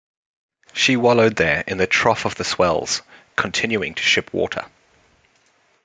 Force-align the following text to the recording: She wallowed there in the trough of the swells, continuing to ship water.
She 0.73 0.97
wallowed 0.97 1.35
there 1.35 1.63
in 1.67 1.77
the 1.77 1.85
trough 1.85 2.25
of 2.25 2.33
the 2.33 2.43
swells, 2.43 3.03
continuing 3.35 3.93
to 3.93 4.01
ship 4.01 4.33
water. 4.33 4.65